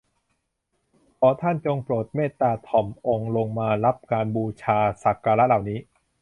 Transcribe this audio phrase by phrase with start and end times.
[1.17, 5.79] ขอท่านจงโปรดเมตตาถ่อมองค์ลงมารับการบูชาสักการะเหล่านี้